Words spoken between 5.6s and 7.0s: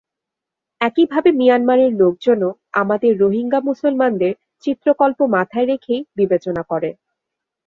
রেখেই বিবেচনা করে।